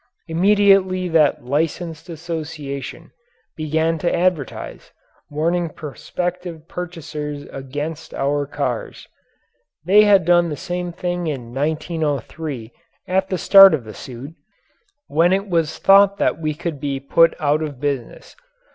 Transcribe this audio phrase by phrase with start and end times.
[0.27, 3.11] Immediately that Licensed Association
[3.55, 4.89] began to advertise,
[5.29, 9.07] warning prospective purchasers against our cars.
[9.85, 12.71] They had done the same thing in 1903
[13.07, 14.33] at the start of the suit,
[15.05, 18.35] when it was thought that we could be put out of business.